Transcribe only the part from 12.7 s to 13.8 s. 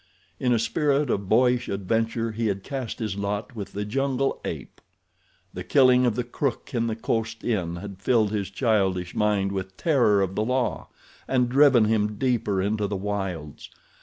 the wilds.